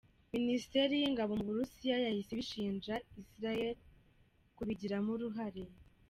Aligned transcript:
Ministiteri 0.35 0.93
y’ingabo 1.01 1.31
mu 1.39 1.45
Burusiya 1.49 1.95
yahise 2.05 2.29
ibishinja 2.33 2.93
Isiraheli 3.21 3.83
kubigiramo 4.55 5.09
uruhare. 5.15 5.63